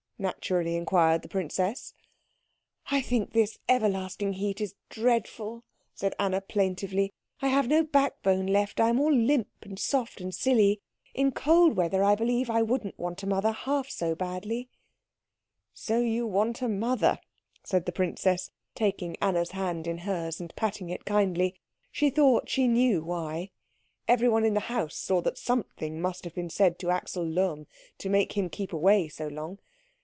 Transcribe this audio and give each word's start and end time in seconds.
naturally 0.21 0.75
inquired 0.75 1.23
the 1.23 1.27
princess. 1.27 1.95
"I 2.91 3.01
think 3.01 3.33
this 3.33 3.57
everlasting 3.67 4.33
heat 4.33 4.61
is 4.61 4.75
dreadful," 4.87 5.63
said 5.95 6.13
Anna 6.19 6.41
plaintively. 6.41 7.11
"I 7.41 7.47
have 7.47 7.67
no 7.67 7.81
backbone 7.83 8.45
left. 8.45 8.79
I 8.79 8.89
am 8.89 8.99
all 8.99 9.11
limp, 9.11 9.47
and 9.63 9.79
soft, 9.79 10.21
and 10.21 10.31
silly. 10.31 10.79
In 11.15 11.31
cold 11.31 11.75
weather 11.75 12.03
I 12.03 12.13
believe 12.13 12.51
I 12.51 12.61
wouldn't 12.61 12.99
want 12.99 13.23
a 13.23 13.25
mother 13.27 13.51
half 13.51 13.89
so 13.89 14.13
badly." 14.13 14.69
"So 15.73 15.99
you 15.99 16.27
want 16.27 16.61
a 16.61 16.69
mother?" 16.69 17.17
said 17.63 17.87
the 17.87 17.91
princess, 17.91 18.51
taking 18.75 19.17
Anna's 19.23 19.49
hand 19.53 19.87
in 19.87 19.97
hers 19.97 20.39
and 20.39 20.55
patting 20.55 20.91
it 20.91 21.03
kindly. 21.03 21.55
She 21.91 22.11
thought 22.11 22.47
she 22.47 22.67
knew 22.67 23.01
why. 23.03 23.49
Everyone 24.07 24.45
in 24.45 24.53
the 24.53 24.59
house 24.69 24.97
saw 24.97 25.19
that 25.21 25.39
something 25.39 25.99
must 25.99 26.25
have 26.25 26.35
been 26.35 26.51
said 26.51 26.77
to 26.77 26.91
Axel 26.91 27.25
Lohm 27.25 27.65
to 27.97 28.07
make 28.07 28.33
him 28.37 28.51
keep 28.51 28.71
away 28.71 29.07
so 29.07 29.25
long. 29.27 29.57